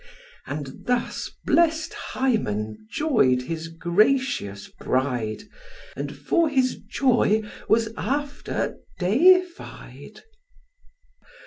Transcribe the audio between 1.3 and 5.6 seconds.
blest Hymen joy'd his gracious bride,